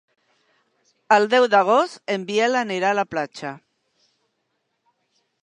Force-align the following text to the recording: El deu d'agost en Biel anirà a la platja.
El 1.17 1.27
deu 1.33 1.45
d'agost 1.55 2.11
en 2.15 2.23
Biel 2.31 2.59
anirà 2.63 2.91
a 2.95 2.99
la 3.01 3.07
platja. 3.13 3.53